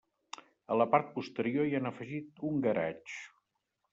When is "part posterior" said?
0.93-1.69